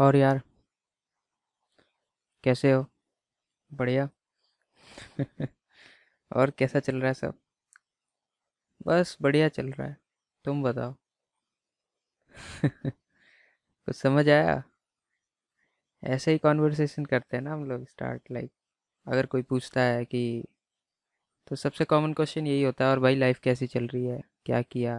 [0.00, 0.40] और यार,
[2.44, 2.86] कैसे हो?
[3.70, 4.08] बढ़िया।
[6.30, 7.34] और कैसा चल रहा है सब?
[8.86, 9.96] बस बढ़िया चल रहा है।
[10.44, 10.94] तुम बताओ।
[13.86, 14.62] कुछ समझ आया?
[16.02, 18.50] ऐसे ही कॉन्वर्सेशन करते हैं ना हम लोग स्टार्ट लाइक
[19.06, 20.44] अगर कोई पूछता है कि
[21.48, 24.20] तो सबसे कॉमन क्वेश्चन यही होता है, और भाई लाइफ कैसी चल रही है?
[24.46, 24.98] क्या किया?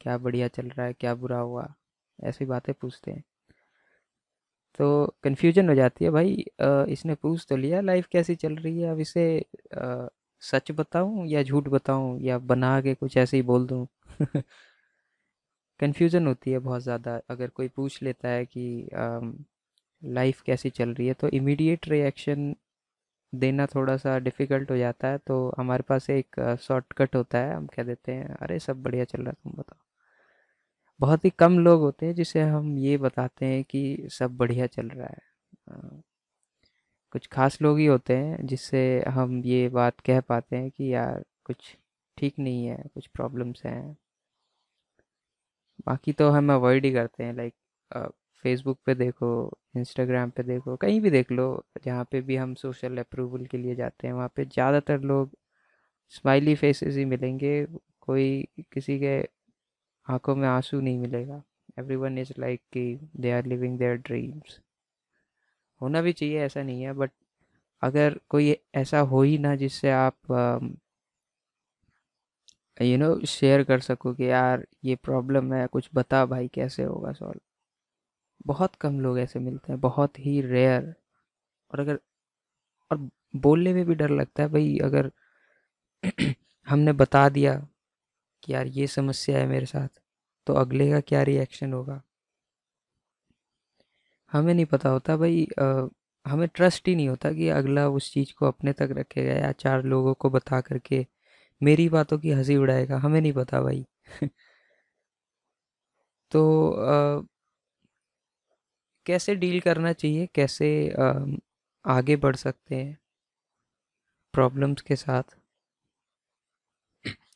[0.00, 0.92] क्या बढ़िया चल रहा है?
[0.92, 1.74] क्या बुरा हुआ?
[2.18, 3.22] ऐसी बातें पूछते हैं।
[4.78, 4.86] तो
[5.24, 6.34] कन्फ्यूज़न हो जाती है, भाई
[6.90, 8.90] इसने पूछ तो लिया लाइफ कैसी चल रही है?
[8.90, 9.24] अब इसे
[10.42, 13.86] सच बताऊँ या झूठ बताऊँ या बना के कुछ ऐसे ही बोल दूँ?
[15.80, 18.64] कन्फ्यूज़न होती है बहुत ज़्यादा। अगर कोई पूछ लेता है कि
[20.02, 22.54] लाइफ कैसी चल रही है तो इमीडिएट रिएक्शन
[23.32, 27.66] देना थोड़ा सा डिफ़िकल्ट हो जाता है। तो हमारे पास एक शॉर्टकट होता है, हम
[27.68, 29.85] कह देते हैं, अरे, सब बढ़िया चल रहा है, तुम बताओ।
[31.00, 34.88] बहुत ही कम लोग होते हैं जिसे हम ये बताते हैं कि सब बढ़िया चल
[34.88, 36.02] रहा है।
[37.14, 41.24] कुछ खास लोग ही होते हैं जिससे हम ये बात कह पाते हैं कि यार
[41.44, 41.76] कुछ
[42.18, 43.96] ठीक नहीं है, कुछ प्रॉब्लम्स हैं।
[45.86, 47.54] बाकी तो हम अवॉइड ही करते हैं, लाइक
[48.44, 49.28] फेसबुक पे देखो,
[49.76, 51.46] इंस्टाग्राम पे देखो, कहीं भी देख लो,
[51.84, 55.36] जहाँ पे भी हम सोशल अप्रूवल के लिए जाते हैं, वहाँ पे ज़्यादातर लोग
[56.12, 57.64] स्माइली फेसेस ही मिलेंगे।
[58.02, 59.18] कोई किसी के
[60.06, 61.42] आँखों में आँसू नहीं मिलेगा।
[61.78, 64.60] एवरी वन इज़ लाइक कि they are living their dreams
[65.80, 67.10] होना भी चाहिए, ऐसा नहीं है बट
[67.82, 70.16] अगर कोई ऐसा हो ही ना जिससे आप
[72.76, 77.12] यू नो शेयर कर सको कि यार ये प्रॉब्लम है, कुछ बता भाई कैसे होगा
[77.12, 77.40] सॉल्व
[78.46, 80.94] बहुत कम लोग ऐसे मिलते हैं, बहुत ही रेयर
[81.70, 81.98] और अगर,
[82.90, 82.98] और
[83.36, 85.10] बोलने में भी डर लगता है, भाई अगर
[86.66, 87.54] हमने बता दिया
[88.46, 90.00] कि यार ये समस्या है मेरे साथ
[90.46, 92.02] तो अगले का क्या रिएक्शन होगा?
[94.32, 95.88] हमें नहीं पता होता भाई अ,
[96.26, 99.82] हमें ट्रस्ट ही नहीं होता कि अगला उस चीज़ को अपने तक रखेगा या चार
[99.84, 101.04] लोगों को बता करके
[101.60, 103.84] मेरी बातों की हँसी उड़ाएगा हमें नहीं पता भाई।
[106.32, 107.22] तो अ,
[109.06, 111.12] कैसे डील करना चाहिए कैसे अ,
[111.84, 112.96] आगे बढ़ सकते हैं
[114.34, 115.36] प्रॉब्लम्स के साथ?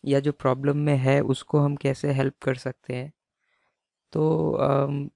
[0.04, 3.12] या जो प्रॉब्लम में है उसको हम कैसे हेल्प कर सकते हैं?
[4.12, 5.10] तो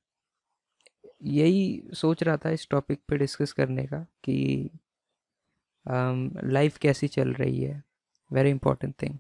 [1.25, 4.71] यही सोच रहा था इस टॉपिक पे डिस्कस करने का कि
[5.87, 7.83] लाइफ कैसी चल रही है?
[8.31, 9.19] वेरी इंपॉर्टेंट थिंग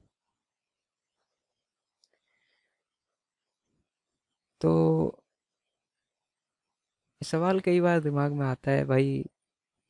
[4.60, 4.70] तो
[7.20, 9.24] सवाल कई बार दिमाग में आता है, भाई,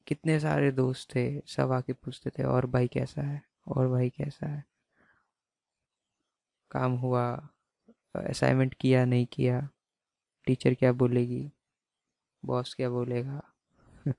[0.06, 1.40] कितने सारे दोस्त थे?
[1.48, 3.42] सब आके पूछते थे, और भाई कैसा है?
[3.68, 4.64] और भाई कैसा है?
[6.74, 7.24] काम हुआ
[8.14, 9.68] असाइनमेंट किया, नहीं किया
[10.46, 11.50] टीचर क्या बोलेगी
[12.42, 13.40] बॉस क्या बोलेगा?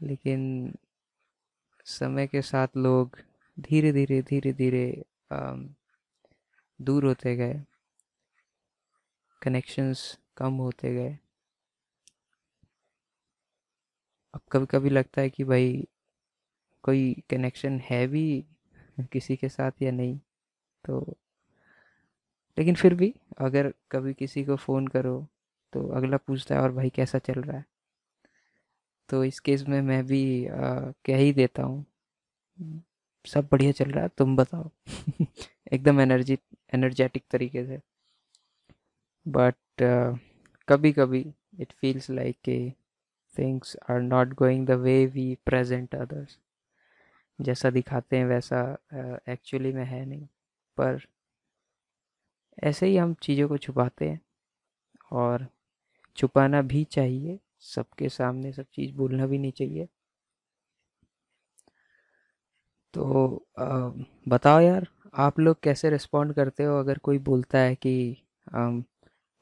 [0.00, 0.74] लेकिन
[1.86, 3.16] समय के साथ लोग
[3.56, 4.86] धीरे धीरे धीरे धीरे
[6.80, 7.60] दूर होते गए।
[9.42, 10.02] कनेक्शंस
[10.36, 11.16] कम होते गए।
[14.34, 15.86] अब कभी कभी लगता है कि भाई,
[16.84, 18.24] कोई कनेक्शन है भी
[19.12, 20.18] किसी के साथ या नहीं?
[20.88, 21.16] तो
[22.58, 25.26] लेकिन फिर भी अगर कभी किसी को फ़ोन करो
[25.72, 27.64] तो अगला पूछता है और भाई कैसा चल रहा है?
[29.08, 30.52] तो इस केस में मैं भी अ,
[31.06, 31.84] कह ही देता हूँ
[33.24, 34.70] सब बढ़िया चल रहा है तुम बताओ।
[35.72, 36.38] एकदम एनर्जी
[36.74, 37.80] एनर्जेटिक तरीके से।
[39.26, 39.56] बट
[40.68, 41.24] कभी कभी
[41.60, 42.36] it feels like
[43.36, 46.38] things are not going the way we present others
[47.40, 48.60] जैसा दिखाते हैं वैसा
[49.28, 50.26] एक्चुअली uh, में है नहीं।
[50.78, 51.00] पर
[52.62, 54.20] ऐसे ही हम चीज़ों को छुपाते हैं
[55.14, 55.46] और
[56.18, 59.88] छुपाना भी चाहिए सबके सामने सब चीज़ बोलना भी नहीं चाहिए।
[62.94, 63.04] तो
[63.58, 63.64] अ,
[64.26, 64.86] बताओ यार
[65.20, 67.94] आप लोग कैसे रिस्पॉन्ड करते हो अगर कोई बोलता है कि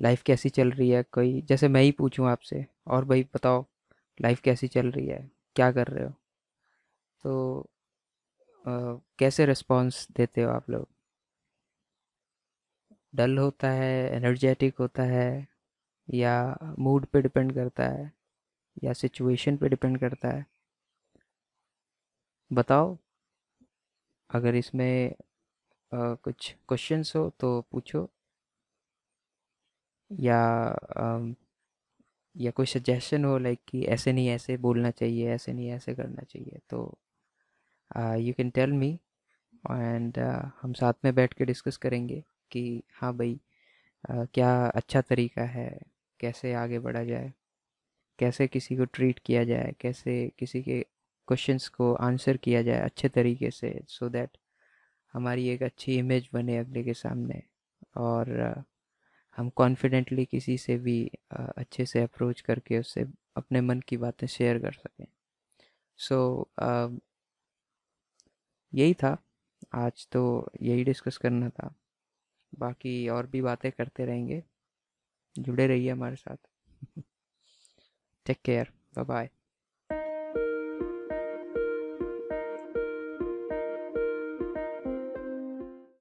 [0.00, 3.64] लाइफ कैसी चल रही है कोई जैसे मैं ही पूछूँ आपसे और भाई बताओ
[4.19, 6.12] लाइफ कैसी चल रही है क्या कर रहे हो?
[7.25, 7.32] तो
[8.64, 8.70] अ,
[9.19, 10.87] कैसे रिस्पॉन्स देते हो आप लोग?
[13.14, 15.26] डल होता है एनर्जेटिक होता है
[16.08, 16.35] या
[16.81, 18.12] मूड पे डिपेंड करता है
[18.82, 20.47] या सिचुएशन पे डिपेंड करता है।
[22.50, 22.97] बताओ
[24.31, 25.11] अगर इसमें
[25.93, 28.08] अ, कुछ क्वेश्चंस हो तो पूछो
[30.11, 30.41] या
[30.97, 31.35] अम,
[32.37, 36.23] या कोई सजेशन हो लाइक कि ऐसे नहीं ऐसे बोलना चाहिए ऐसे नहीं ऐसे करना
[36.25, 36.87] चाहिए तो
[38.19, 38.91] you can tell me
[39.64, 40.19] and
[40.62, 43.38] हम साथ में बैठ के डिस्कस करेंगे। कि हाँ भाई
[44.04, 45.70] क्या अच्छा तरीका है,
[46.20, 47.32] कैसे आगे बढ़ा जाए,
[48.19, 50.81] कैसे किसी को ट्रीट किया जाए, कैसे किसी के
[51.28, 54.38] क्वेश्चंस को आंसर किया जाए अच्छे तरीके से सो दैट
[55.14, 57.43] हमारी एक अच्छी इमेज बने अगले के सामने
[57.96, 58.31] और
[59.38, 60.98] हम कॉन्फिडेंटली किसी से भी
[61.32, 63.06] अच्छे से अप्रोच करके उससे
[63.37, 65.06] अपने मन की बातें शेयर कर सकें।
[65.98, 66.19] सो
[68.72, 69.16] यही था।
[69.75, 70.22] आज तो
[70.62, 71.75] यही डिस्कस करना था।
[72.54, 74.43] बाकी और भी बातें करते रहेंगे।
[75.38, 76.37] जुड़े रहिए हमारे साथ।
[78.26, 79.31] Take care bye bye